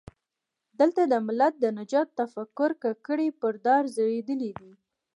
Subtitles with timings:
[0.79, 4.71] دلته د ملت د نجات تفکر ککرۍ پر دار ځړېدلي دي.